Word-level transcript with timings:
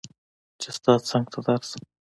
چې 0.61 0.69
ستا 0.77 0.93
څنګ 1.09 1.25
ته 1.31 1.39
درشم 1.47 1.81